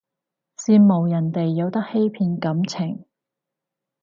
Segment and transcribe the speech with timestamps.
[0.57, 3.05] 羨慕人哋有得欺騙感情